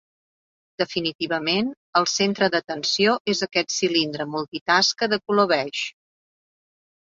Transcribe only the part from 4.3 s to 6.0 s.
multitasca de color beix.